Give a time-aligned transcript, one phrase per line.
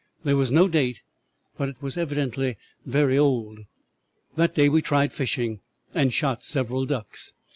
[0.23, 1.01] There was no date,
[1.59, 2.57] but it was evidently
[2.87, 3.59] very old.
[4.35, 5.59] "'That day we tried fishing,
[5.93, 7.33] and shot several ducks.